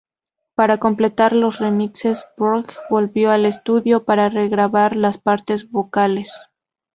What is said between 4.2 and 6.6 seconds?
regrabar las partes vocales.